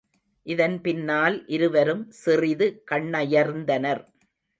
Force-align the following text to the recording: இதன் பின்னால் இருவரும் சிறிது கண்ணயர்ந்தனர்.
இதன் 0.45 0.77
பின்னால் 0.81 1.47
இருவரும் 1.47 2.01
சிறிது 2.11 2.67
கண்ணயர்ந்தனர். 2.91 4.01